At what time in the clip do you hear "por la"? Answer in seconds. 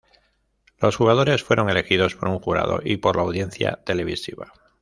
2.97-3.21